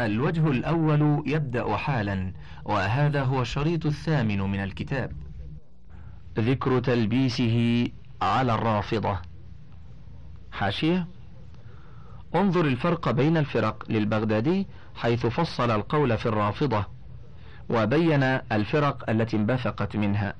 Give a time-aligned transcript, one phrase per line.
[0.00, 2.32] الوجه الأول يبدأ حالا
[2.64, 5.12] وهذا هو الشريط الثامن من الكتاب.
[6.38, 7.88] ذكر تلبيسه
[8.22, 9.18] على الرافضة.
[10.52, 11.06] حاشية.
[12.34, 16.84] انظر الفرق بين الفرق للبغدادي حيث فصل القول في الرافضة
[17.68, 20.34] وبين الفرق التي انبثقت منها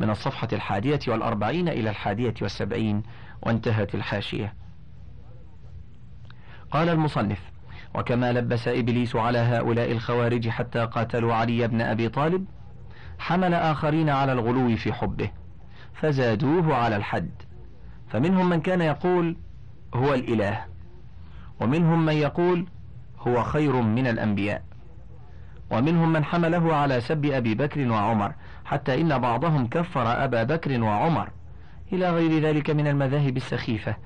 [0.00, 3.02] من الصفحة الحادية والأربعين إلى الحادية والسبعين
[3.42, 4.54] وانتهت الحاشية.
[6.70, 7.53] قال المصنف
[7.94, 12.44] وكما لبس إبليس على هؤلاء الخوارج حتى قاتلوا علي بن أبي طالب
[13.18, 15.30] حمل آخرين على الغلو في حبه
[15.94, 17.30] فزادوه على الحد.
[18.08, 19.36] فمنهم من كان يقول
[19.94, 20.64] هو الإله
[21.60, 22.66] ومنهم من يقول
[23.18, 24.62] هو خير من الأنبياء.
[25.70, 31.30] ومنهم من حمله على سب أبي بكر وعمر حتى إن بعضهم كفر أبا بكر وعمر.
[31.92, 33.96] إلى غير ذلك من المذاهب السخيفة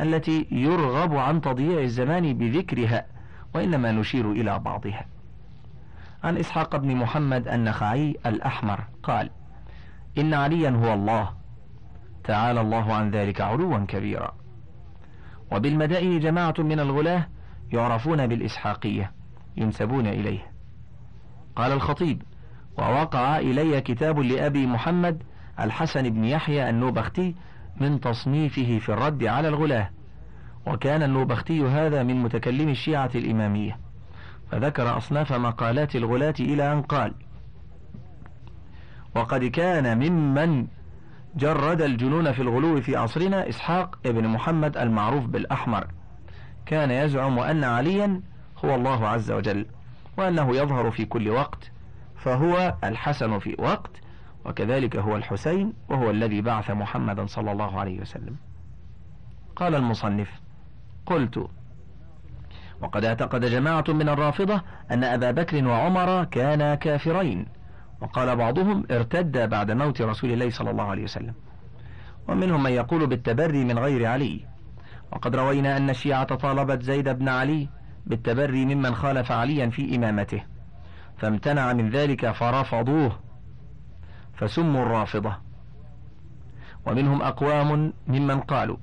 [0.00, 3.13] التي يرغب عن تضييع الزمان بذكرها.
[3.54, 5.06] وإنما نشير إلى بعضها.
[6.24, 9.30] عن إسحاق بن محمد النخعي الأحمر قال
[10.18, 11.30] إن عليا هو الله
[12.24, 14.34] تعالى الله عن ذلك علوا كبيرا.
[15.52, 17.28] وبالمدائن جماعة من الغلاة
[17.72, 19.12] يعرفون بالإسحاقية
[19.56, 20.52] ينسبون إليه.
[21.56, 22.22] قال الخطيب
[22.78, 25.22] ووقع إلي كتاب لأبي محمد
[25.60, 27.34] الحسن بن يحيى النوبختي
[27.80, 29.90] من تصنيفه في الرد على الغلاة.
[30.66, 33.78] وكان النوبختي هذا من متكلم الشيعة الإمامية.
[34.50, 37.14] فذكر أصناف مقالات الغلاة إلى أن قال
[39.14, 40.66] وقد كان ممن
[41.36, 45.86] جرد الجنون في الغلو في عصرنا إسحاق ابن محمد المعروف بالأحمر.
[46.66, 48.20] كان يزعم أن عليا
[48.64, 49.66] هو الله عز وجل
[50.18, 51.70] وأنه يظهر في كل وقت
[52.16, 53.90] فهو الحسن في وقت
[54.44, 58.36] وكذلك هو الحسين وهو الذي بعث محمدا صلى الله عليه وسلم.
[59.56, 60.43] قال المصنف
[61.06, 61.46] قلت.
[62.80, 67.46] وقد اعتقد جماعة من الرافضة أن أبا بكر وعمر كانا كافرين.
[68.00, 71.34] وقال بعضهم ارتد بعد موت رسول الله صلى الله عليه وسلم.
[72.28, 74.46] ومنهم من يقول بالتبري من غير علي.
[75.12, 77.68] وقد روينا أن الشيعة طالبت زيد بن علي
[78.06, 80.42] بالتبري ممن خالف عليا في إمامته.
[81.18, 83.18] فامتنع من ذلك فرفضوه.
[84.34, 85.36] فسموا الرافضة.
[86.86, 88.76] ومنهم أقوام ممن قالوا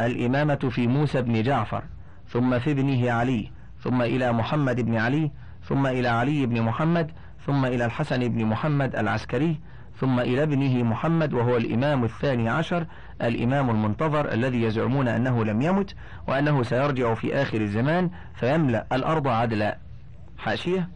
[0.00, 1.82] الإمامة في موسى بن جعفر
[2.28, 3.50] ثم في ابنه علي
[3.80, 5.30] ثم إلى محمد بن علي
[5.68, 7.10] ثم إلى علي بن محمد
[7.46, 9.60] ثم إلى الحسن بن محمد العسكري
[10.00, 12.86] ثم إلى ابنه محمد وهو الإمام الثاني عشر
[13.22, 15.94] الإمام المنتظر الذي يزعمون أنه لم يمت
[16.28, 19.78] وأنه سيرجع في آخر الزمان فيملأ الأرض عدلا
[20.38, 20.88] حاشية.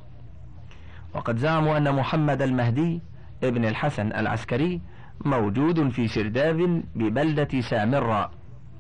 [1.15, 3.01] وقد زعموا أن محمد المهدي
[3.45, 4.81] ابن الحسن العسكري
[5.25, 8.31] موجود في سرداب ببلدة سامراء.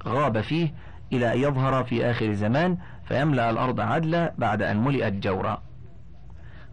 [0.06, 0.74] غاب فيه
[1.12, 5.62] إلى أن يظهر في آخر الزمان فيملأ الأرض عدلا بعد أن ملئت جورا.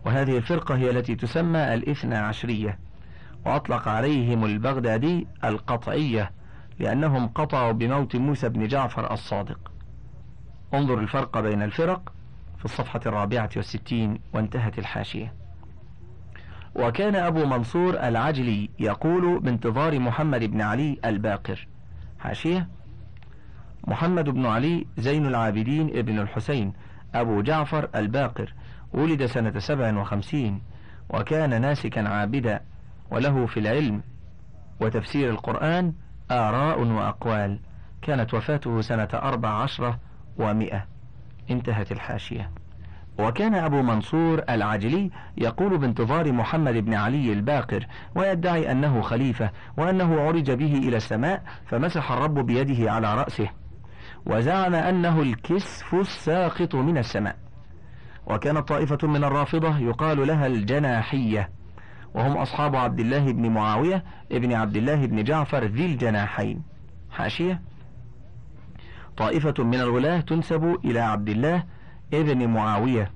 [0.06, 2.80] وهذه الفرقة هي التي تسمى الاثنى عشرية
[3.46, 6.32] وأطلق عليهم البغدادي القطعية
[6.80, 9.72] لأنهم قطعوا بموت موسى بن جعفر الصادق.
[10.74, 12.14] انظر الفرق بين الفرق
[12.58, 15.34] في الصفحة الرابعة والستين وانتهت الحاشية.
[16.76, 21.68] وكان أبو منصور العجلي يقول بانتظار محمد بن علي الباقر.
[22.20, 22.68] حاشية؟
[23.88, 26.74] محمد بن علي زين العابدين ابن الحسين
[27.16, 28.54] أبو جعفر الباقر
[28.94, 30.62] ولد سنة سبع وخمسين
[31.10, 32.62] وكان ناسكا عابدا
[33.12, 34.02] وله في العلم
[34.80, 35.94] وتفسير القرآن
[36.32, 37.60] آراء وأقوال
[38.02, 40.00] كانت وفاته سنة أربع عشرة
[40.38, 40.86] ومئة.
[41.50, 42.52] انتهت الحاشية.
[43.20, 50.52] وكان أبو منصور العجلي يقول بانتظار محمد بن علي الباقر ويدعي أنه خليفة وأنه عرج
[50.52, 53.50] به إلى السماء فمسح الرب بيده على رأسه.
[54.26, 57.36] وزعم أنه الكسف الساقط من السماء.
[58.28, 61.50] وكانت طائفة من الرافضة يقال لها الجناحية.
[62.14, 66.62] وهم أصحاب عبد الله بن معاوية ابن عبد الله بن جعفر ذي الجناحين.
[67.12, 67.62] حاشية.
[69.18, 71.64] طائفة من الولاة تنسب إلى عبد الله
[72.14, 73.12] ابن معاوية.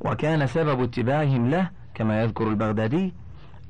[0.00, 3.14] وكان سبب اتباعهم له كما يذكر البغدادي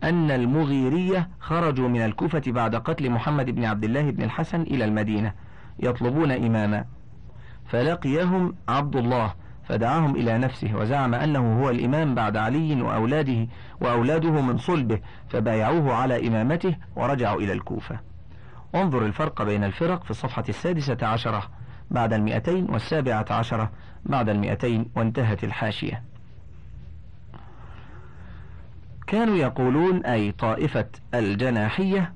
[0.05, 5.33] أن المغيرية خرجوا من الكوفة بعد قتل محمد بن عبد الله بن الحسن إلى المدينة.
[5.79, 6.85] يطلبون إماما.
[7.67, 9.35] فلقيهم عبد الله
[9.69, 13.47] فدعاهم إلى نفسه وزعم أنه هو الإمام بعد علي وأولاده
[13.81, 18.01] وأولاده من صلبه فبايعوه على إمامته ورجعوا إلى الكوفة.
[18.75, 21.43] انظر الفرق بين الفرق في الصفحة السادسة عشرة
[21.91, 23.71] بعد المئتين والسابعة عشرة
[24.05, 26.03] بعد المئتين وانتهت الحاشية.
[29.07, 32.13] كانوا يقولون أي طائفة الجناحية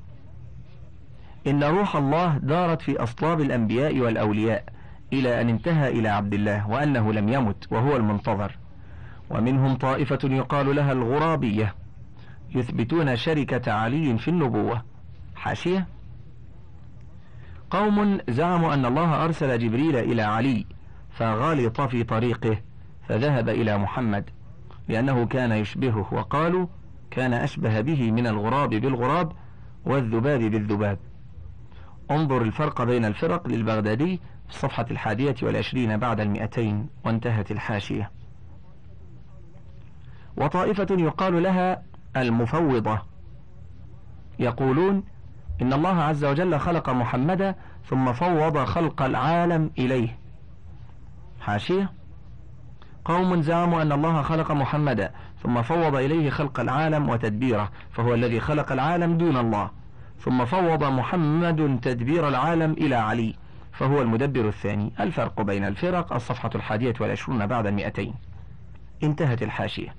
[1.46, 4.64] إن روح الله دارت في أصلاب الأنبياء والأولياء
[5.12, 8.58] إلى أن انتهى إلى عبد الله وأنه لم يمت وهو المنتظر.
[9.30, 11.74] ومنهم طائفة يقال لها الغرابية
[12.54, 14.82] يثبتون شركة علي في النبوة.
[15.34, 15.86] حاشية؟
[17.70, 20.66] قوم زعموا أن الله أرسل جبريل إلى علي
[21.10, 22.56] فغلط في طريقه
[23.08, 24.30] فذهب إلى محمد
[24.88, 26.66] لأنه كان يشبهه وقالوا
[27.10, 29.32] كان أشبه به من الغراب بالغراب
[29.84, 30.98] والذباب بالذباب.
[32.16, 34.16] انظر الفرق بين الفرق للبغدادي
[34.48, 38.10] في الصفحة الحادية والعشرين بعد المئتين وانتهت الحاشية.
[40.36, 41.82] وطائفة يقال لها
[42.16, 42.98] المفوضة.
[44.38, 45.04] يقولون
[45.62, 47.54] إن الله عز وجل خلق محمدا
[47.86, 50.18] ثم فوض خلق العالم إليه.
[51.40, 51.92] حاشية؟
[53.04, 55.12] قوم زعموا أن الله خلق محمدا
[55.42, 59.70] ثم فوض إليه خلق العالم وتدبيره فهو الذي خلق العالم دون الله.
[60.24, 63.34] ثم فوض محمد تدبير العالم إلى علي
[63.72, 64.92] فهو المدبر الثاني.
[65.00, 68.14] الفرق بين الفرق الصفحة الحادية والعشرون بعد المئتين.
[69.02, 69.94] انتهت الحاشية.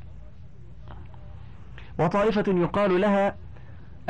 [1.99, 3.35] وطائفة يقال لها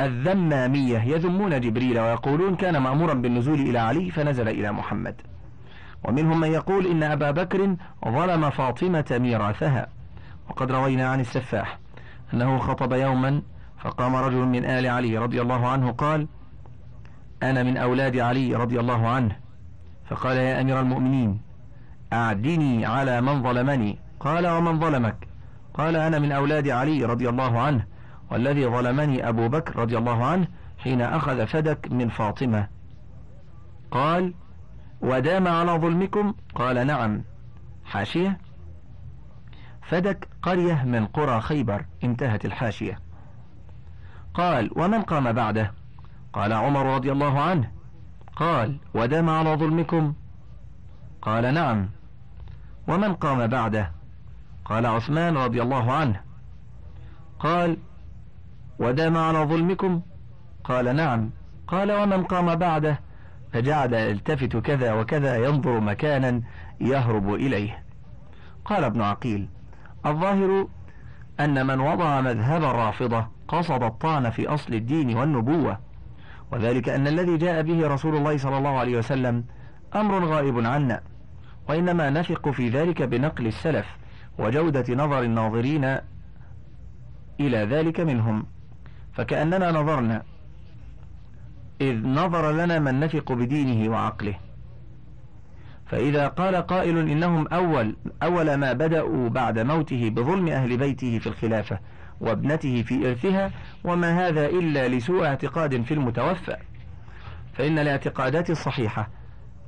[0.00, 0.98] الذمامية.
[0.98, 5.20] يذمون جبريل ويقولون كان مأمورا بالنزول إلى علي فنزل إلى محمد.
[6.04, 9.88] ومنهم من يقول إن أبا بكر ظلم فاطمة ميراثها.
[10.50, 11.78] وقد روينا عن السفاح
[12.34, 13.42] أنه خطب يوما
[13.84, 16.28] فقام رجل من آل علي رضي الله عنه قال
[17.42, 19.36] أنا من أولاد علي رضي الله عنه.
[20.08, 21.40] فقال يا أمير المؤمنين
[22.12, 23.98] أعدني على من ظلمني.
[24.20, 25.28] قال ومن ظلمك؟
[25.74, 27.86] قال أنا من أولاد علي رضي الله عنه
[28.30, 30.46] والذي ظلمني أبو بكر رضي الله عنه
[30.78, 32.68] حين أخذ فدك من فاطمة.
[33.90, 34.34] قال
[35.00, 37.22] ودام على ظلمكم؟ قال نعم.
[37.84, 38.38] حاشية؟
[39.82, 43.03] فدك قرية من قرى خيبر انتهت الحاشية.
[44.34, 45.72] قال ومن قام بعده؟
[46.32, 47.70] قال عمر رضي الله عنه.
[48.36, 50.14] قال ودام على ظلمكم؟
[51.22, 51.88] قال نعم.
[52.88, 53.90] ومن قام بعده؟
[54.64, 56.20] قال عثمان رضي الله عنه.
[57.38, 57.76] قال
[58.78, 60.00] ودام على ظلمكم؟
[60.64, 61.30] قال نعم.
[61.66, 63.00] قال ومن قام بعده؟
[63.52, 66.42] فجعل يلتفت كذا وكذا ينظر مكانا
[66.80, 67.82] يهرب إليه.
[68.64, 69.48] قال ابن عقيل
[70.06, 70.68] الظاهر
[71.40, 75.78] أن من وضع مذهب الرافضة قصد الطعن في أصل الدين والنبوة
[76.52, 79.44] وذلك أن الذي جاء به رسول الله صلى الله عليه وسلم
[79.94, 81.00] أمر غائب عنا
[81.68, 83.86] وإنما نثق في ذلك بنقل السلف
[84.38, 85.84] وجودة نظر الناظرين
[87.40, 88.46] إلى ذلك منهم.
[89.12, 90.22] فكأننا نظرنا
[91.80, 94.34] إذ نظر لنا من نثق بدينه وعقله.
[95.86, 101.78] فإذا قال قائل إنهم أول أول ما بدأوا بعد موته بظلم أهل بيته في الخلافة
[102.20, 103.50] وابنته في إرثها
[103.84, 106.56] وما هذا إلا لسوء اعتقاد في المتوفى.
[107.52, 109.08] فإن الاعتقادات الصحيحة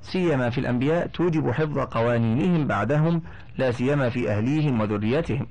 [0.00, 3.22] سيما في الأنبياء توجب حفظ قوانينهم بعدهم
[3.58, 5.46] لا سيما في أهليهم وذريتهم.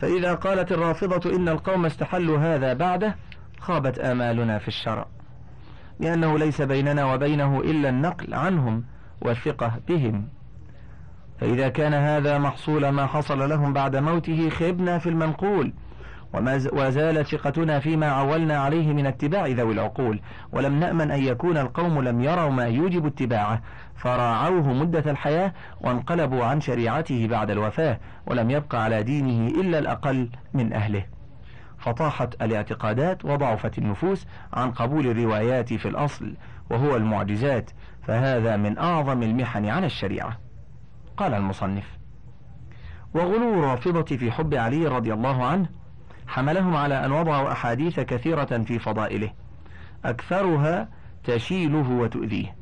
[0.00, 3.16] فإذا قالت الرافضة إن القوم استحلوا هذا بعده
[3.60, 5.06] خابت آمالنا في الشرع.
[6.00, 8.84] لأنه ليس بيننا وبينه إلا النقل عنهم
[9.20, 10.28] والثقة بهم.
[11.40, 15.72] فإذا كان هذا محصول ما حصل لهم بعد موته خبنا في المنقول.
[16.32, 20.20] وما زالت ثقتنا فيما عولنا عليه من اتباع ذوي العقول
[20.52, 23.62] ولم نأمن أن يكون القوم لم يروا ما يوجب اتباعه.
[23.96, 30.72] فراعوه مدة الحياة وانقلبوا عن شريعته بعد الوفاة ولم يبق على دينه إلا الأقل من
[30.72, 31.04] أهله.
[31.78, 36.34] فطاحت الاعتقادات وضعفت النفوس عن قبول الروايات في الأصل
[36.70, 37.70] وهو المعجزات.
[38.02, 40.38] فهذا من أعظم المحن على الشريعة.
[41.16, 41.98] قال المصنف
[43.14, 45.79] وغلو الرافضة في حب علي رضي الله عنه
[46.30, 49.32] حملهم على أن وضعوا أحاديث كثيرة في فضائله.
[50.04, 50.88] أكثرها
[51.24, 52.56] تشيله وتؤذيه.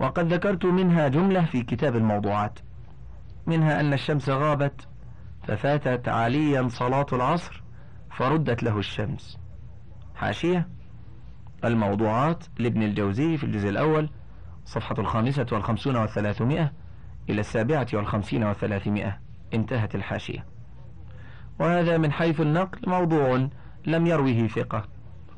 [0.00, 2.58] وقد ذكرت منها جملة في كتاب الموضوعات.
[3.46, 4.88] منها أن الشمس غابت
[5.42, 7.62] ففاتت عليا صلاة العصر
[8.10, 9.38] فردت له الشمس.
[10.14, 10.68] حاشية
[11.64, 14.10] الموضوعات لابن الجوزي في الجزء الأول
[14.64, 16.72] صفحة الخامسة والخمسون والثلاثمائة
[17.30, 19.20] إلى السابعة والخمسين والثلاثمائة.
[19.54, 20.53] انتهت الحاشية.
[21.58, 23.48] وهذا من حيث النقل موضوع
[23.86, 24.84] لم يروه ثقة.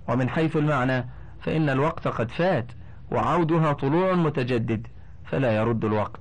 [0.08, 1.04] ومن حيث المعنى
[1.40, 2.72] فإن الوقت قد فات
[3.10, 4.86] وعودها طلوع متجدد
[5.24, 6.20] فلا يرد الوقت.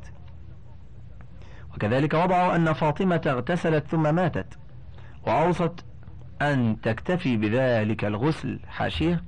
[1.75, 4.57] وكذلك وضعوا أن فاطمة اغتسلت ثم ماتت.
[5.27, 5.85] وأوصت
[6.41, 9.23] أن تكتفي بذلك الغسل حاشية.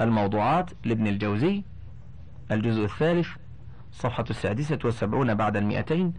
[0.00, 1.64] الموضوعات لابن الجوزي.
[2.52, 3.28] الجزء الثالث
[3.92, 6.14] صفحة السادسة والسبعون بعد المئتين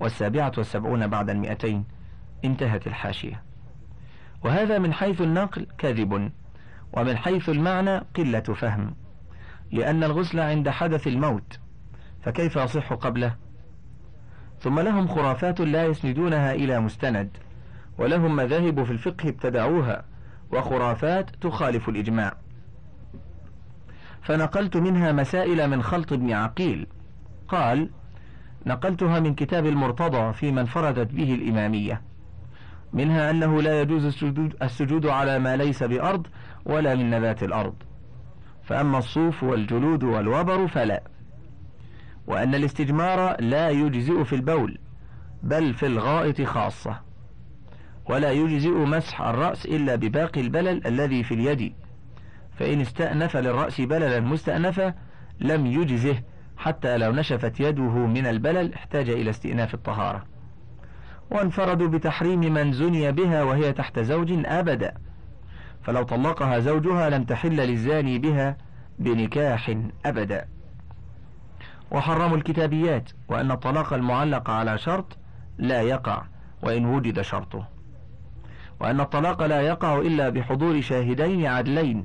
[0.00, 1.84] والسابعة والسبعون بعد المئتين.
[2.44, 3.42] انتهت الحاشية.
[4.44, 6.32] وهذا من حيث النقل كذب
[6.92, 8.94] ومن حيث المعنى قلة فهم.
[9.72, 11.58] لأن الغسل عند حدث الموت
[12.22, 13.34] فكيف يصح قبله؟
[14.60, 17.30] ثم لهم خرافات لا يسندونها إلى مستند
[17.98, 20.04] ولهم مذاهب في الفقه ابتدعوها
[20.52, 22.36] وخرافات تخالف الإجماع.
[24.22, 26.86] فنقلت منها مسائل من خلط بن عقيل.
[27.48, 27.90] قال
[28.66, 32.02] نقلتها من كتاب المرتضى في من فردت به الإمامية.
[32.92, 36.26] منها أنه لا يجوز السجود, السجود على ما ليس بأرض
[36.64, 37.74] ولا من نبات الأرض.
[38.62, 41.02] فأما الصوف والجلود والوبر فلا.
[42.26, 44.78] وأن الاستجمار لا يجزئ في البول
[45.42, 47.00] بل في الغائط خاصة.
[48.10, 51.72] ولا يجزئ مسح الرأس إلا بباقي البلل الذي في اليد.
[52.58, 54.94] فإن استأنف للرأس بللا مستأنفا
[55.40, 56.22] لم يجزه
[56.56, 60.35] حتى لو نشفت يده من البلل احتاج إلى استئناف الطهارة.
[61.30, 64.94] وانفردوا بتحريم من زني بها وهي تحت زوج أبدا.
[65.82, 68.56] فلو طلقها زوجها لم تحل للزاني بها
[68.98, 70.48] بنكاح أبدا.
[71.90, 75.18] وحرموا الكتابيات وأن الطلاق المعلق على شرط
[75.58, 76.22] لا يقع
[76.62, 77.68] وإن وجد شرطه.
[78.80, 82.02] وأن الطلاق لا يقع إلا بحضور شاهدين عدلين.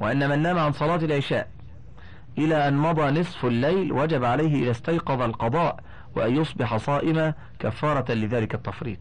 [0.00, 1.48] وأن من نام عن صلاة العشاء
[2.38, 5.80] إلى أن مضى نصف الليل وجب عليه إذا استيقظ القضاء
[6.16, 8.98] وأن يصبح صائما كفارة لذلك التفريط.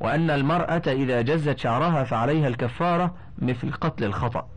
[0.00, 4.48] وأن المرأة إذا جزت شعرها فعليها الكفارة مثل قتل الخطأ.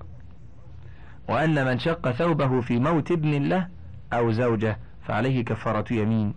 [1.30, 3.68] وأن من شق ثوبه في موت ابن له
[4.14, 6.34] أو زوجة فعليه كفارة يمين.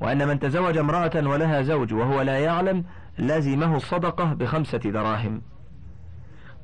[0.00, 2.84] وأن من تزوج امرأة ولها زوج وهو لا يعلم
[3.18, 5.42] لزمه الصدقة بخمسة دراهم.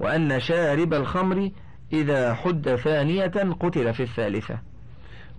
[0.01, 1.51] وأن شارب الخمر
[1.93, 4.59] إذا حد ثانية قتل في الثالثة.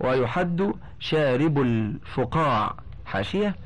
[0.00, 2.74] ويحد شارب الفقاع.
[3.06, 3.56] حاشية؟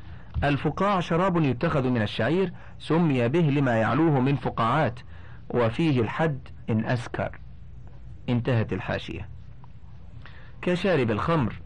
[0.43, 4.99] الفقاع شراب يتخذ من الشعير سمي به لما يعلوه من فقاعات
[5.49, 7.39] وفيه الحد إن أسكر.
[8.29, 9.29] انتهت الحاشية.
[10.61, 11.61] كشارب الخمر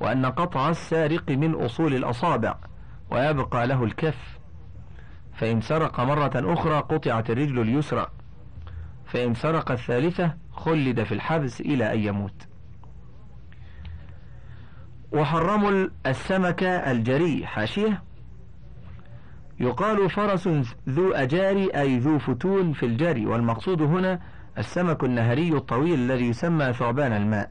[0.00, 2.56] وأن قطع السارق من أصول الأصابع
[3.10, 4.38] ويبقى له الكف.
[5.34, 8.06] فإن سرق مرة أخرى قطعت الرجل اليسرى.
[9.06, 12.46] فإن سرق الثالثة خلد في الحبس إلى أن يموت.
[15.14, 18.02] وحرموا السمك الجري حاشية؟
[19.60, 20.48] يقال فرس
[20.88, 24.20] ذو أجاري أي ذو فتون في الجري والمقصود هنا
[24.58, 27.50] السمك النهري الطويل الذي يسمى ثعبان الماء.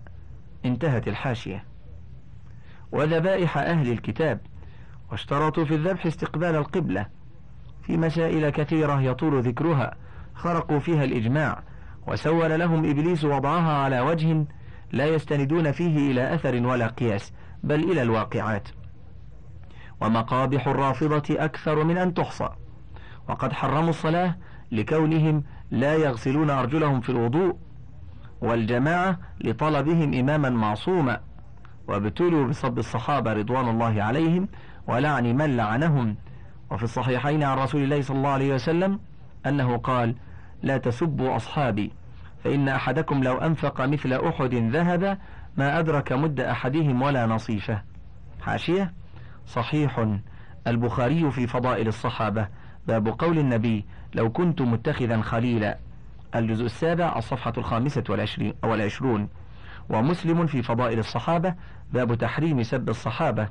[0.66, 1.64] انتهت الحاشية.
[2.92, 4.40] وذبائح أهل الكتاب
[5.12, 7.06] واشترطوا في الذبح استقبال القبلة.
[7.84, 9.96] في مسائل كثيرة يطول ذكرها
[10.34, 11.64] خرقوا فيها الإجماع
[12.08, 14.46] وسول لهم إبليس وضعها على وجه
[14.92, 17.34] لا يستندون فيه إلى أثر ولا قياس.
[17.64, 18.68] بل إلى الواقعات.
[20.02, 22.50] ومقابح الرافضة أكثر من أن تحصى.
[23.30, 24.36] وقد حرموا الصلاة
[24.72, 27.56] لكونهم لا يغسلون أرجلهم في الوضوء
[28.42, 31.20] والجماعة لطلبهم إماما معصوما.
[31.88, 34.48] وابتلوا بصب الصحابة رضوان الله عليهم
[34.88, 36.16] ولعن من لعنهم.
[36.72, 39.00] وفي الصحيحين عن رسول الله صلى الله عليه وسلم
[39.46, 40.16] أنه قال
[40.64, 41.92] لا تسبوا أصحابي
[42.44, 45.18] فإن أحدكم لو أنفق مثل أحد ذهب
[45.58, 47.82] ما أدرك مد أحدهم ولا نصيفه
[48.42, 48.94] حاشية؟
[49.48, 50.18] صحيح.
[50.68, 52.48] البخاري في فضائل الصحابة.
[52.88, 55.78] باب قول النبي لو كنت متخذا خليلا.
[56.36, 59.30] الجزء السابع الصفحة الخامسة والعشرين والعشرون.
[59.90, 61.56] ومسلم في فضائل الصحابة.
[61.94, 63.50] باب تحريم سب الصحابة.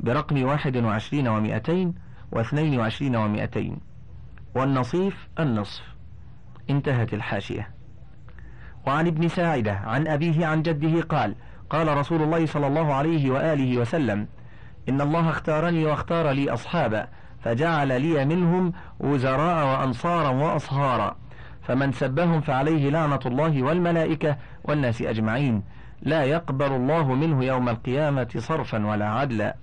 [0.00, 1.94] برقم واحد وعشرين ومائتين
[2.32, 3.80] واثنين وعشرين ومائتين
[4.54, 5.82] والنصيف؟ النصف.
[6.70, 7.79] انتهت الحاشية.
[8.90, 11.34] وعن ابن ساعدة عن أبيه عن جده قال
[11.70, 14.26] قال رسول الله صلى الله عليه وآله وسلم
[14.88, 17.08] إن الله اختارني واختار لي أصحابا
[17.44, 21.16] فجعل لي منهم وزراء وأنصارا وأصهارا
[21.62, 25.62] فمن سبهم فعليه لعنة الله والملائكة والناس أجمعين
[26.02, 29.56] لا يقبل الله منه يوم القيامة صرفا ولا عدلا.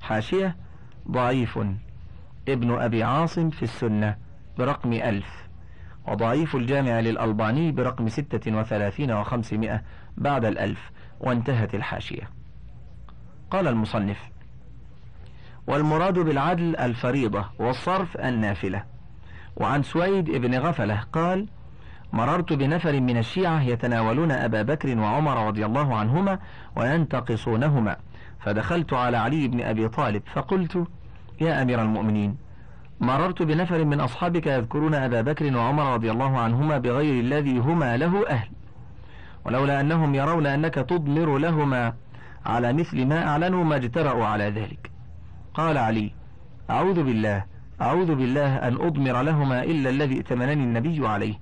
[0.00, 0.56] حاشية
[1.10, 1.58] ضعيف
[2.48, 4.16] ابن أبي عاصم في السنة
[4.58, 5.49] برقم ألف.
[6.08, 9.82] وضعيف الجامع للألباني برقم ستة وثلاثين وخمسمائة
[10.16, 10.90] بعد الألف
[11.20, 12.30] وانتهت الحاشية.
[13.50, 14.30] قال المصنف
[15.66, 18.84] والمراد بالعدل الفريضة والصرف النافلة.
[19.56, 21.46] وعن سويد بن غفلة قال
[22.12, 26.38] مررت بنفر من الشيعة يتناولون أبا بكر وعمر رضي الله عنهما
[26.76, 27.96] وينتقصونهما
[28.40, 30.86] فدخلت على علي بن أبي طالب فقلت
[31.40, 32.36] يا أمير المؤمنين
[33.00, 38.28] مررت بنفر من أصحابك يذكرون أبا بكر وعمر رضي الله عنهما بغير الذي هما له
[38.28, 38.48] أهل.
[39.44, 41.92] ولولا أنهم يرون أنك تضمر لهما
[42.46, 44.90] على مثل ما أعلنوا ما اجترأوا على ذلك.
[45.54, 46.12] قال علي
[46.70, 47.44] أعوذ بالله
[47.80, 51.34] أعوذ بالله أن أضمر لهما إلا الذي ائتمنني النبي عليه.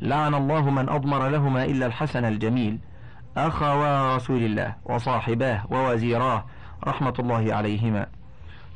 [0.00, 2.78] لعن الله من أضمر لهما إلا الحسن الجميل
[3.36, 6.44] أخوا رسول الله وصاحباه ووزيراه
[6.84, 8.06] رحمة الله عليهما.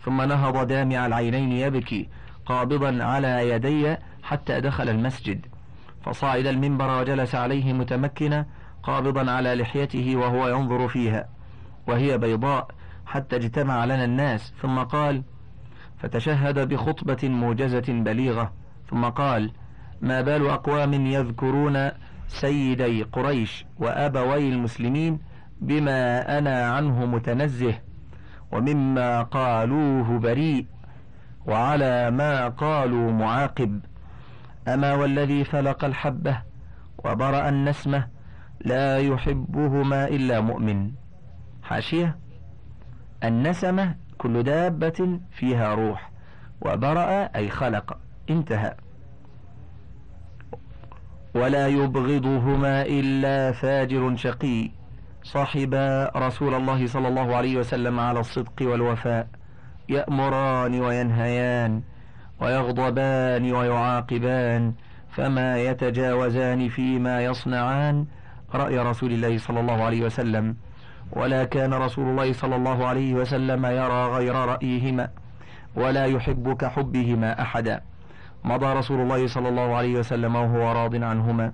[0.04, 2.08] ثم نهض دامع العينين يبكي
[2.46, 5.46] قابضا على يدي حتى دخل المسجد.
[6.04, 8.46] فصعد المنبر وجلس عليه متمكنا
[8.82, 11.28] قابضا على لحيته وهو ينظر فيها.
[11.86, 12.68] وهي بيضاء
[13.06, 14.52] حتى اجتمع لنا الناس.
[14.62, 15.22] ثم قال
[15.98, 18.52] فتشهد بخطبة موجزة بليغة.
[18.90, 19.52] ثم قال
[20.00, 21.90] ما بال أقوام يذكرون
[22.28, 25.18] سيدي قريش وأبوي المسلمين
[25.60, 27.74] بما أنا عنه متنزه
[28.52, 30.66] ومما قالوه بريء.
[31.46, 33.80] وعلى ما قالوا معاقب.
[34.68, 36.42] أما والذي فلق الحبة
[37.04, 38.08] وبرأ النسمة
[38.60, 40.90] لا يحبهما إلا مؤمن.
[41.62, 42.16] حاشية.
[43.24, 46.10] النسمة كل دابة فيها روح
[46.60, 47.98] وبرأ أي خلق.
[48.30, 48.74] انتهى.
[51.34, 54.70] ولا يبغضهما إلا فاجر شقي.
[55.22, 55.74] صاحب
[56.16, 59.41] رسول الله صلى الله عليه وسلم على الصدق والوفاء.
[59.88, 61.82] يأمران وينهيان
[62.40, 64.72] ويغضبان ويعاقبان
[65.10, 68.06] فما يتجاوزان فيما يصنعان.
[68.54, 70.56] رأي رسول الله صلى الله عليه وسلم.
[71.12, 75.08] ولا كان رسول الله صلى الله عليه وسلم يرى غير رأيهما
[75.76, 77.80] ولا يحب كحبهما أحدا.
[78.44, 81.52] مضى رسول الله صلى الله عليه وسلم وهو راض عنهما.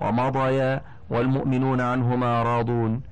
[0.00, 3.02] ومضيا والمؤمنون عنهما راضون.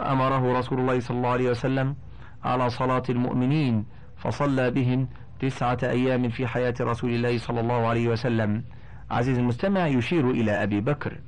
[0.00, 1.96] أمره رسول الله صلى الله عليه وسلم
[2.44, 3.84] على صلاة المؤمنين
[4.26, 5.08] فصلى بهم
[5.40, 8.64] تسعة أيام في حياة رسول الله صلى الله عليه وسلم.
[9.10, 11.18] عزيز المستمع يشير إلى أبي بكر.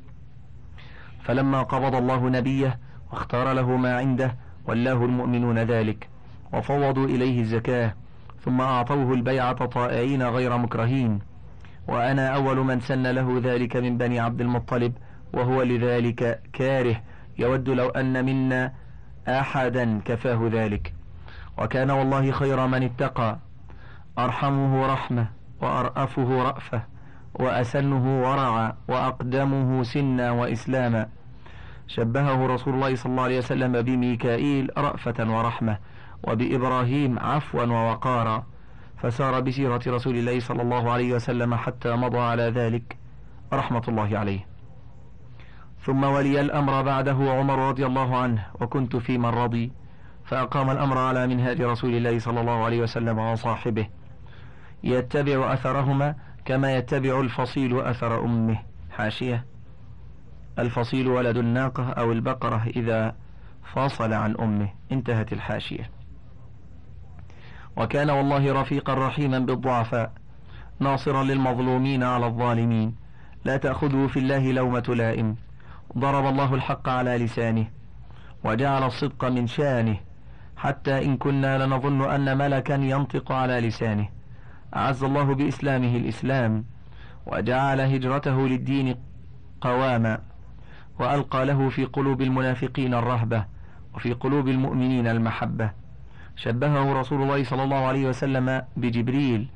[1.22, 2.78] فلما قبض الله نبيه
[3.12, 4.36] واختار له ما عنده
[4.66, 6.08] ولاه المؤمنون ذلك
[6.52, 7.94] وفوضوا إليه الزكاة
[8.40, 11.18] ثم أعطوه البيعة طائعين غير مكرهين.
[11.88, 14.92] وأنا أول من سن له ذلك من بني عبد المطلب
[15.32, 17.02] وهو لذلك كاره.
[17.38, 18.72] يود لو أن منا
[19.28, 20.97] أحدا كفاه ذلك.
[21.58, 23.38] وكان والله خير من اتقى.
[24.18, 25.28] أرحمه رحمة
[25.60, 26.82] وأرأفه رأفة
[27.34, 31.08] وأسنه ورعا وأقدمه سنا وإسلاما.
[31.86, 35.78] شبهه رسول الله صلى الله عليه وسلم بميكائيل رأفة ورحمة
[36.24, 38.46] وبإبراهيم عفوا ووقارا.
[39.02, 42.96] فسار بسيرة رسول الله صلى الله عليه وسلم حتى مضى على ذلك.
[43.52, 44.46] رحمة الله عليه.
[45.80, 49.72] ثم ولي الأمر بعده عمر رضي الله عنه وكنت في من رضي.
[50.28, 53.86] فأقام الأمر على منهاج رسول الله صلى الله عليه وسلم وصاحبه
[54.84, 56.14] يتبع أثرهما
[56.44, 58.58] كما يتبع الفصيل أثر أمه.
[58.90, 59.46] حاشية.
[60.58, 63.14] الفصيل ولد الناقة أو البقرة إذا
[63.74, 64.68] فاصل عن أمه.
[64.92, 65.90] انتهت الحاشية.
[67.76, 70.12] وكان والله رفيقا رحيما بالضعفاء
[70.80, 72.94] ناصرا للمظلومين على الظالمين.
[73.44, 75.36] لا تأخذه في الله لومة لائم.
[75.98, 77.66] ضرب الله الحق على لسانه
[78.44, 80.07] وجعل الصدق من شانه.
[80.58, 84.08] حتى إن كنا لنظن أن ملكا ينطق على لسانه.
[84.76, 86.64] أعز الله بإسلامه الإسلام
[87.26, 88.94] وجعل هجرته للدين
[89.60, 90.18] قواما
[91.00, 93.44] وألقى له في قلوب المنافقين الرهبة
[93.94, 95.70] وفي قلوب المؤمنين المحبة.
[96.36, 99.48] شبهه رسول الله صلى الله عليه وسلم بجبريل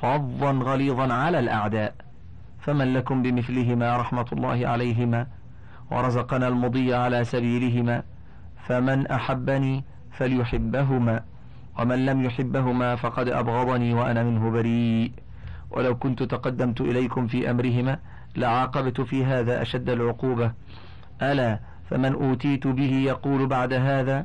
[0.00, 1.94] فظا غليظا على الأعداء.
[2.60, 5.26] فمن لكم بمثلهما رحمة الله عليهما
[5.90, 8.02] ورزقنا المضي على سبيلهما
[8.66, 9.84] فمن أحبني
[10.18, 11.22] فليحبهما
[11.78, 15.12] ومن لم يحبهما فقد أبغضني وأنا منه بريء.
[15.70, 17.98] ولو كنت تقدمت إليكم في أمرهما
[18.36, 20.52] لعاقبت في هذا أشد العقوبة.
[21.22, 24.24] ألا فمن أوتيت به يقول بعد هذا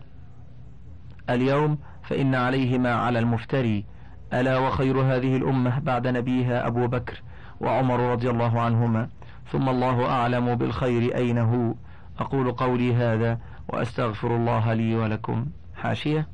[1.30, 3.86] اليوم فإن عليهما على المفتري.
[4.34, 7.22] ألا وخير هذه الأمة بعد نبيها أبو بكر
[7.62, 9.10] وعمر رضي الله عنهما.
[9.52, 11.74] ثم الله أعلم بالخير أين هو
[12.20, 15.46] أقول قولي هذا وأستغفر الله لي ولكم.
[15.82, 16.28] حاشية.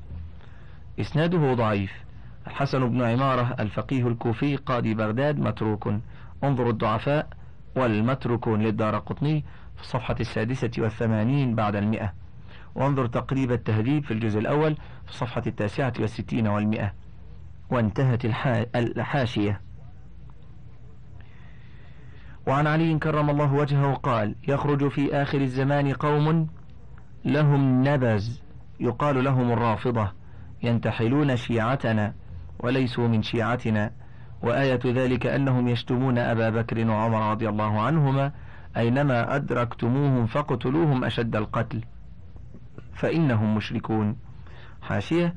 [0.99, 1.91] إسناده ضعيف.
[2.47, 5.93] الحسن بن عمارة الفقيه الكوفي قاضي بغداد متروك.
[6.43, 7.27] انظروا الضعفاء
[7.75, 12.13] والمتروكون للدار قطني في الصفحة السادسة والثمانين بعد المئة.
[12.75, 16.93] وانظر تقريب التهذيب في الجزء الأول في الصفحة التاسعة والستين والمئة.
[17.69, 18.25] وانتهت
[18.75, 19.61] الحاشية.
[22.47, 26.47] وعن علي كرم الله وجهه قال يخرج في آخر الزمان قوم
[27.25, 28.46] لهم نبز
[28.79, 30.11] يقال لهم الرافضة
[30.63, 32.13] ينتحلون شيعتنا
[32.59, 33.91] وليسوا من شيعتنا.
[34.43, 38.31] وآية ذلك أنهم يشتمون أبا بكر وعمر رضي الله عنهما
[38.77, 41.83] أينما أدركتموهم فاقتلوهم أشد القتل.
[42.93, 44.17] فإنهم مشركون.
[44.81, 45.35] حاشية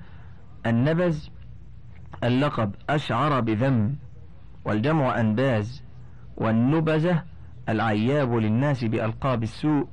[0.66, 1.30] النبز
[2.24, 3.96] اللقب أشعر بذم
[4.64, 5.84] والجمع أنباز
[6.36, 7.22] والنبزة
[7.68, 9.88] العياب للناس بألقاب السوء.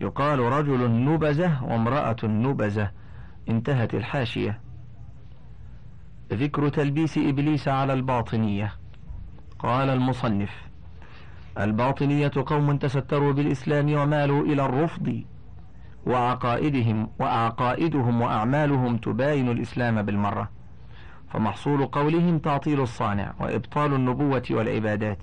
[0.00, 2.90] يقال رجل نبزة وامرأة نبزة
[3.48, 4.60] انتهت الحاشية.
[6.32, 8.72] ذكر تلبيس إبليس على الباطنية.
[9.58, 10.50] قال المصنف
[11.58, 15.22] الباطنية قوم تستروا بالإسلام ومالوا إلى الرفض
[16.06, 20.48] وعقائدهم وعقائدهم وأعمالهم تباين الإسلام بالمرة.
[21.28, 25.18] فمحصول قولهم تعطيل الصانع وإبطال النبوة والعبادات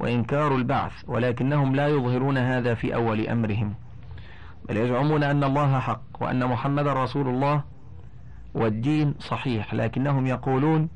[0.00, 3.74] وإنكار البعث ولكنهم لا يظهرون هذا في أول أمرهم.
[4.68, 7.62] بل يزعمون أن الله حق وأن محمد رسول الله
[8.54, 10.88] والدين صحيح لكنهم يقولون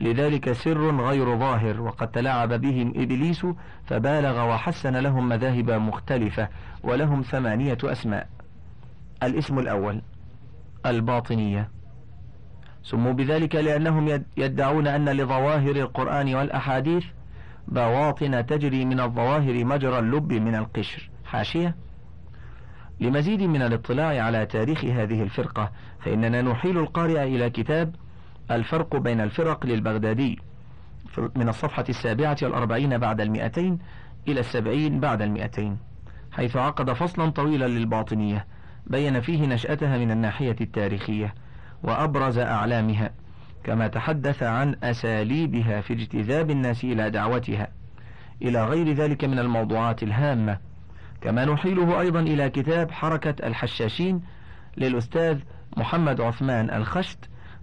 [0.00, 3.46] لذلك سر غير ظاهر وقد تلاعب بهم إبليس
[3.86, 6.48] فبالغ وحسن لهم مذاهب مختلفة
[6.82, 8.28] ولهم ثمانية أسماء.
[9.22, 10.02] الاسم الأول
[10.86, 11.68] الباطنية.
[12.82, 17.04] سموا بذلك لأنهم يدعون أن لظواهر القرآن والأحاديث
[17.68, 21.10] بواطن تجري من الظواهر مجرى اللب من القشر.
[21.24, 21.76] حاشية؟
[23.02, 27.94] لمزيد من الاطلاع على تاريخ هذه الفرقة فإننا نحيل القارئ إلى كتاب
[28.50, 30.38] الفرق بين الفرق للبغدادي
[31.36, 33.78] من الصفحة السابعة والأربعين بعد المئتين
[34.28, 35.78] إلى السبعين بعد المئتين
[36.32, 38.46] حيث عقد فصلا طويلا للباطنية
[38.86, 41.34] بين فيه نشأتها من الناحية التاريخية
[41.82, 43.10] وأبرز أعلامها
[43.64, 47.68] كما تحدث عن أساليبها في اجتذاب الناس إلى دعوتها
[48.42, 50.71] إلى غير ذلك من الموضوعات الهامة.
[51.22, 54.22] كما نحيله أيضا إلى كتاب حركة الحشاشين
[54.76, 55.38] للأستاذ
[55.76, 57.18] محمد عثمان الخشت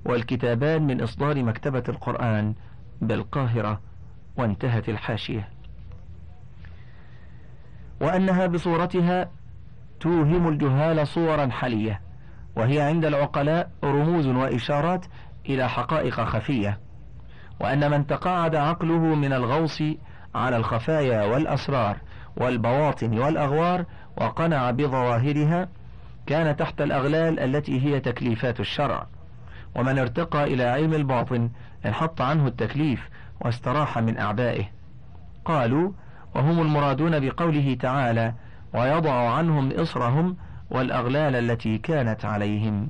[0.06, 2.54] والكتابان من إصدار مكتبة القرآن
[3.02, 3.82] بالقاهرة
[4.38, 5.50] وانتهت الحاشية.
[8.02, 9.30] وأنها بصورتها
[10.00, 12.02] توهم الجهال صورا حلية
[12.56, 15.06] وهي عند العقلاء رموز وإشارات
[15.50, 16.80] إلى حقائق خفية
[17.60, 19.84] وأن من تقاعد عقله من الغوص
[20.36, 21.98] على الخفايا والأسرار
[22.38, 23.86] والبواطن والأغوار
[24.18, 25.68] وقنع بظواهرها
[26.26, 29.08] كان تحت الأغلال التي هي تكليفات الشرع.
[29.76, 31.50] ومن ارتقى إلى علم الباطن
[31.86, 33.10] انحط عنه التكليف
[33.42, 34.66] واستراح من أعبائه.
[35.46, 35.92] قالوا
[36.36, 38.34] وهم المرادون بقوله تعالى
[38.74, 40.38] ويضع عنهم إصرهم
[40.72, 42.90] والأغلال التي كانت عليهم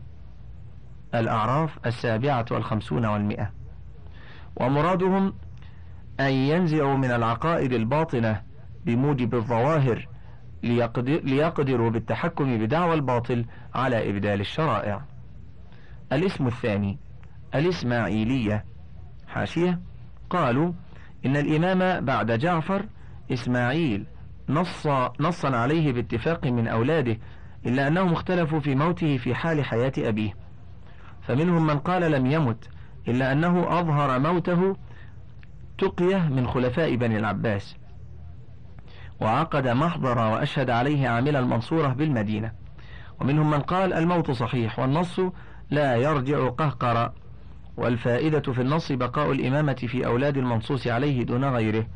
[1.16, 3.52] الأعراف السابعة والخمسون والمئة.
[4.56, 5.34] ومرادهم
[6.20, 8.42] أن ينزعوا من العقائد الباطنة
[8.90, 10.08] بموجب الظواهر
[10.64, 15.02] ليقدر ليقدروا بالتحكم بدعوى الباطل على إبدال الشرائع.
[16.12, 16.98] الاسم الثاني
[17.56, 18.66] الإسماعيلية.
[19.28, 19.80] حاشية.
[20.30, 20.74] قالوا
[21.26, 22.86] إن الإمام بعد جعفر
[23.32, 24.06] إسماعيل
[24.50, 24.88] نص
[25.20, 27.18] نصا عليه باتفاق من أولاده
[27.66, 30.34] إلا أنهم اختلفوا في موته في حال حياة أبيه.
[31.22, 32.70] فمنهم من قال لم يمت
[33.08, 34.76] إلا أنه أظهر موته
[35.78, 37.79] تقية من خلفاء بني العباس.
[39.20, 42.52] وعقد محضر وأشهد عليه عامل المنصورة بالمدينة.
[43.20, 45.20] ومنهم من قال الموت صحيح والنص
[45.70, 47.14] لا يرجع قهقرا
[47.78, 51.88] والفائدة في النص بقاء الإمامة في أولاد المنصوص عليه دون غيره.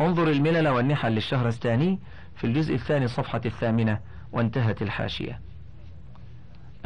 [0.00, 1.98] انظر الملل والنحل للشهرستاني
[2.36, 3.98] في الجزء الثاني الصفحة الثامنة
[4.32, 5.40] وانتهت الحاشية.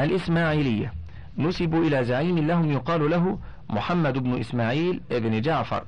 [0.00, 0.92] الإسماعيلية.
[1.38, 3.38] نسبوا إلى زعيم لهم يقال له
[3.70, 5.84] محمد بن إسماعيل بن جعفر.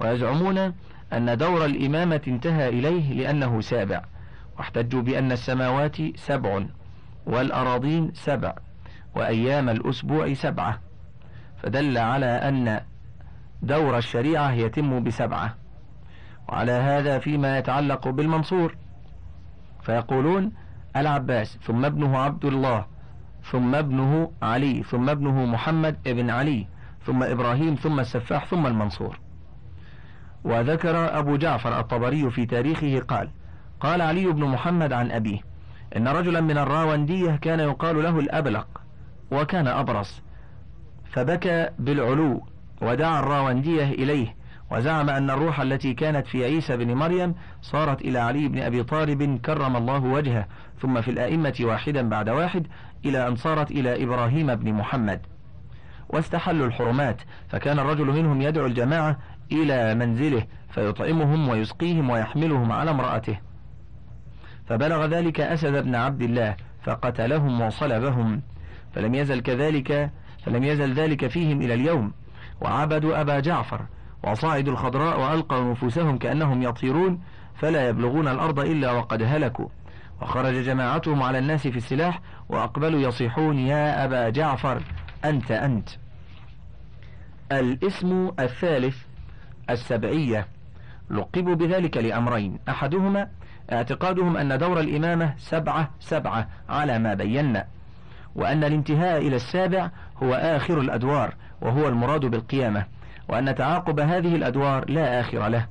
[0.00, 0.72] ويزعمون
[1.12, 4.02] أن دور الإمامة انتهى إليه لأنه سابع.
[4.58, 6.62] واحتجوا بأن السماوات سبع
[7.26, 8.54] والأراضين سبع
[9.14, 10.80] وأيام الأسبوع سبعة.
[11.62, 12.80] فدل على أن
[13.62, 15.54] دور الشريعة يتم بسبعة.
[16.48, 18.76] وعلى هذا فيما يتعلق بالمنصور.
[19.82, 20.52] فيقولون
[20.96, 22.86] العباس ثم ابنه عبد الله
[23.50, 26.66] ثم ابنه علي ثم ابنه محمد ابن علي
[27.06, 29.18] ثم إبراهيم ثم السفاح ثم المنصور.
[30.48, 33.28] وذكر أبو جعفر الطبري في تاريخه قال
[33.80, 35.40] قال علي بن محمد عن أبيه
[35.96, 38.66] إن رجلا من الراوندية كان يقال له الأبلق
[39.30, 40.22] وكان أبرص
[41.12, 42.42] فبكى بالعلو
[42.82, 44.34] ودعا الراوندية إليه
[44.70, 49.40] وزعم أن الروح التي كانت في عيسى بن مريم صارت إلى علي بن أبي طالب
[49.44, 50.46] كرم الله وجهه
[50.80, 52.66] ثم في الأئمة واحدا بعد واحد
[53.04, 55.20] إلى أن صارت إلى إبراهيم بن محمد.
[56.08, 59.18] واستحلوا الحرمات فكان الرجل منهم يدعو الجماعة
[59.52, 63.38] إلى منزله فيطعمهم ويسقيهم ويحملهم على امرأته.
[64.66, 68.42] فبلغ ذلك أسد بن عبد الله فقتلهم وصلبهم.
[68.94, 70.10] فلم يزل كذلك
[70.44, 72.12] فلم يزل ذلك فيهم إلى اليوم.
[72.60, 73.86] وعبدوا أبا جعفر
[74.24, 77.20] وصعدوا الخضراء وألقوا نفوسهم كأنهم يطيرون
[77.54, 79.68] فلا يبلغون الأرض إلا وقد هلكوا.
[80.22, 84.82] وخرج جماعتهم على الناس في السلاح وأقبلوا يصيحون يا أبا جعفر
[85.24, 85.88] أنت أنت.
[87.52, 89.07] الاسم الثالث
[89.70, 90.46] السبعية.
[91.10, 92.58] لقبوا بذلك لأمرين.
[92.68, 93.28] أحدهما
[93.72, 97.66] اعتقادهم أن دور الإمامة سبعة سبعة على ما بينا
[98.34, 99.90] وأن الانتهاء إلى السابع
[100.22, 102.84] هو آخر الأدوار وهو المراد بالقيامة
[103.28, 105.66] وأن تعاقب هذه الأدوار لا آخر له.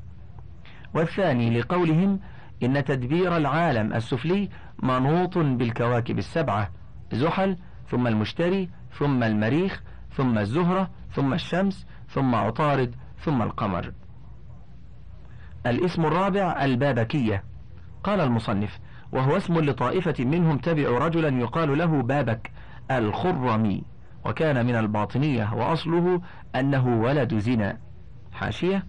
[0.93, 2.19] والثاني لقولهم
[2.63, 4.49] إن تدبير العالم السفلي
[4.83, 6.69] منوط بالكواكب السبعة
[7.11, 7.57] زحل
[7.89, 13.91] ثم المشتري ثم المريخ ثم الزهرة ثم الشمس ثم عطارد ثم القمر.
[15.65, 17.43] الاسم الرابع البابكية.
[18.03, 18.79] قال المصنف
[19.11, 22.51] وهو اسم لطائفة منهم تبعوا رجلا يقال له بابك
[22.91, 23.83] الخرمي
[24.25, 26.21] وكان من الباطنية وأصله
[26.55, 27.77] أنه ولد زنا.
[28.33, 28.85] حاشية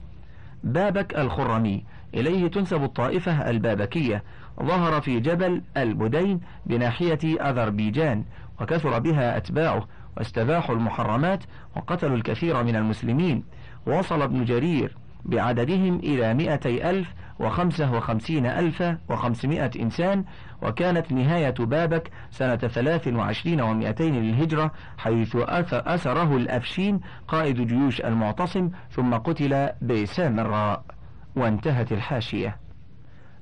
[0.65, 1.85] بابك الخرمي.
[2.15, 4.23] إليه تنسب الطائفة البابكية.
[4.63, 8.25] ظهر في جبل البدين بناحية أذربيجان
[8.61, 11.45] وكثر بها أتباعه واستباحوا المحرمات
[11.77, 13.45] وقتلوا الكثير من المسلمين.
[13.89, 20.25] وصل ابن جرير بعددهم إلى مئتي ألف وخمسة وخمسين ألف وخمسمائة إنسان
[20.63, 25.37] وكانت نهاية بابك سنة ثلاث وعشرين ومئتين للهجرة حيث
[25.73, 30.85] أسره الأفشين قائد جيوش المعتصم ثم قتل بسامراء
[31.37, 32.57] وانتهت الحاشية.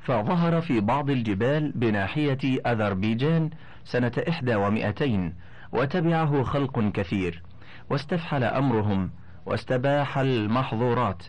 [0.00, 3.50] فظهر في بعض الجبال بناحية أذربيجان
[3.84, 5.34] سنة إحدى ومئتين
[5.72, 7.42] وتبعه خلق كثير
[7.90, 9.10] واستفحل أمرهم
[9.46, 11.22] واستباح المحظورات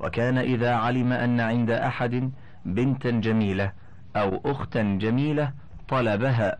[0.00, 2.32] وكان إذا علم أن عند أحد
[2.64, 3.72] بنتا جميلة
[4.16, 5.52] أو أختا جميلة
[5.88, 6.56] طلبها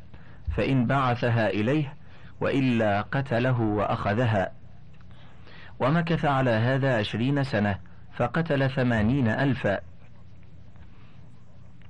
[0.56, 1.94] فإن بعثها إليه
[2.40, 4.52] وإلا قتله وأخذها.
[5.80, 7.78] ومكث على هذا عشرين سنة
[8.12, 9.80] فقتل ثمانين ألفا.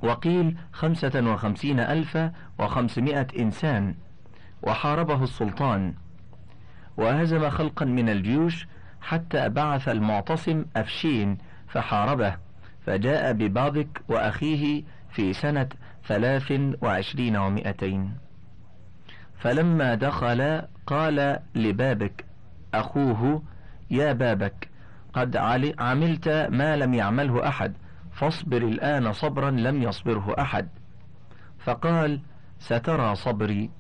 [0.03, 3.95] وقيل خمسة وخمسين ألفا وخمسمائة إنسان
[4.63, 5.95] وحاربه السلطان.
[6.97, 8.67] وهزم خلقا من الجيوش
[9.05, 11.39] حتى بعث المعتصم أفشين
[11.69, 12.37] فحاربه
[12.87, 15.69] فجاء ببابك وأخيه في سنة
[16.07, 18.17] ثلاث وعشرين ومائتين
[19.39, 22.25] فلما دخل قال لبابك
[22.75, 23.43] أخوه
[23.91, 24.69] يا بابك
[25.13, 25.37] قد
[25.79, 27.75] عملت ما لم يعمله أحد
[28.13, 30.69] فاصبر الآن صبرا لم يصبره أحد.
[31.59, 32.21] فقال
[32.59, 33.71] سترى صبري.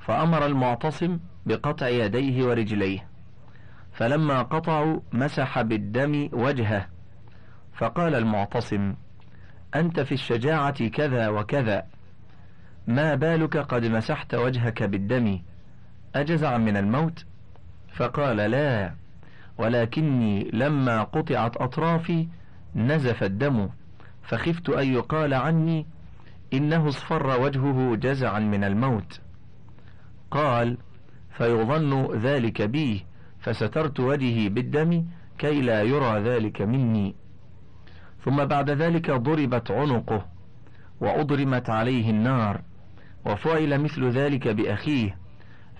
[0.00, 3.07] فأمر المعتصم بقطع يديه ورجليه.
[3.98, 6.86] فلما قطعوا مسح بالدم وجهه.
[7.72, 8.94] فقال المعتصم
[9.74, 11.86] أنت في الشجاعة كذا وكذا.
[12.86, 15.38] ما بالك قد مسحت وجهك بالدم؟
[16.14, 17.24] أجزع من الموت؟
[17.94, 18.94] فقال لا
[19.58, 22.28] ولكني لما قطعت أطرافي
[22.74, 23.68] نزف الدم.
[24.22, 25.86] فخفت أن يقال عني
[26.52, 29.20] إنه اصفر وجهه جزعا من الموت.
[30.30, 30.78] قال
[31.30, 33.07] فيظن ذلك بي.
[33.52, 35.04] فسترت وجهي بالدم
[35.38, 37.14] كي لا يرى ذلك مني.
[38.24, 40.26] ثم بعد ذلك ضربت عنقه
[41.00, 42.60] وأضرمت عليه النار
[43.26, 45.18] وفعل مثل ذلك بأخيه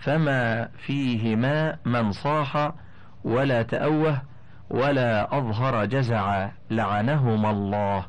[0.00, 2.72] فما فيهما من صاح
[3.24, 4.22] ولا تأوه
[4.70, 8.06] ولا أظهر جزعا لعنهما الله.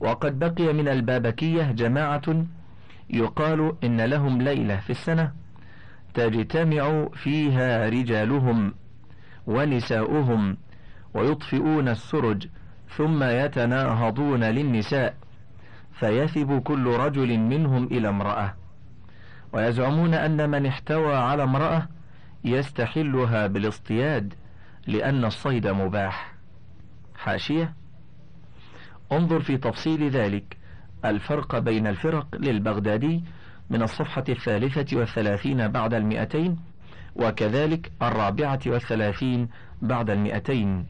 [0.00, 2.44] وقد بقي من البابكية جماعة
[3.10, 5.45] يقال إن لهم ليلة في السنة.
[6.16, 8.74] تجتمع فيها رجالهم
[9.46, 10.56] ونساؤهم
[11.14, 12.48] ويطفئون السرج
[12.96, 15.14] ثم يتناهضون للنساء
[15.92, 18.54] فيثب كل رجل منهم إلى امرأة.
[19.52, 21.88] ويزعمون أن من احتوى على امرأة
[22.44, 24.34] يستحلها بالاصطياد
[24.86, 26.34] لأن الصيد مباح.
[27.16, 27.74] حاشية؟
[29.12, 30.56] انظر في تفصيل ذلك.
[31.04, 33.24] الفرق بين الفرق للبغدادي
[33.70, 36.56] من الصفحة الثالثة والثلاثين بعد المئتين
[37.16, 39.48] وكذلك الرابعة والثلاثين
[39.82, 40.86] بعد المئتين.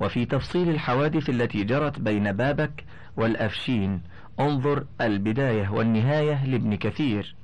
[0.00, 2.84] وفي تفصيل الحوادث التي جرت بين بابك
[3.16, 4.02] والأفشين
[4.40, 7.36] انظر البداية والنهاية لابن كثير.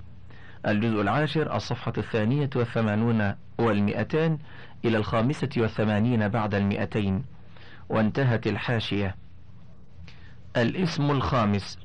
[0.67, 4.39] الجزء العاشر الصفحة الثانية والثمانون والمئتان
[4.85, 7.25] إلى الخامسة والثمانين بعد المئتين.
[7.89, 9.17] وانتهت الحاشية.
[10.57, 11.79] الاسم الخامس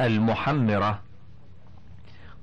[0.00, 1.07] المحمرة.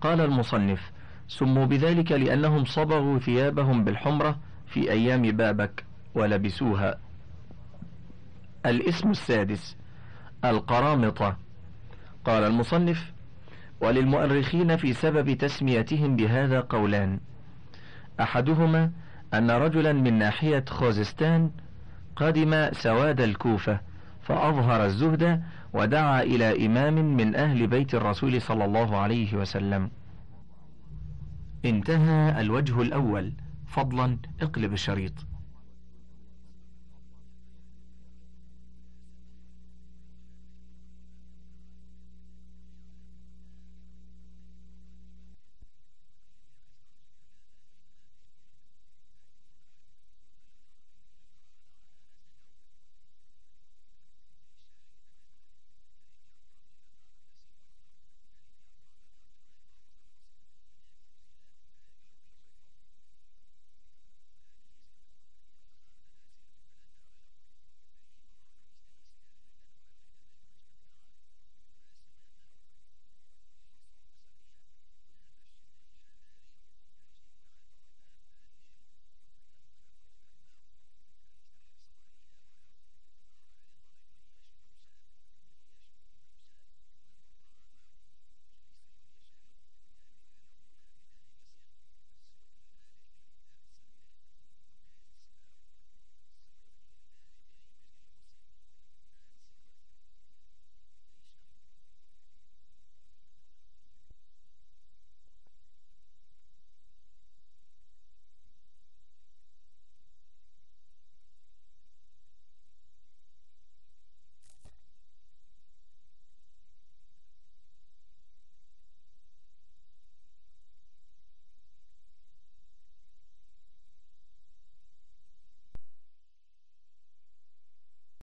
[0.01, 0.91] قال المصنف
[1.27, 6.95] سموا بذلك لأنهم صبغوا ثيابهم بالحمرة في أيام بابك ولبسوها.
[8.65, 9.77] الاسم السادس
[10.45, 11.37] القرامطة.
[12.25, 13.11] قال المصنف
[13.81, 17.19] وللمؤرخين في سبب تسميتهم بهذا قولان.
[18.21, 18.91] أحدهما
[19.33, 21.51] أن رجلا من ناحية خوزستان
[22.15, 23.79] قدم سواد الكوفة
[24.23, 25.43] فأظهر الزهد
[25.75, 29.91] ودعا إلى إمام من أهل بيت الرسول صلى الله عليه وسلم.
[31.65, 33.33] انتهى الوجه الأول،
[33.67, 35.13] فضلا اقلب الشريط.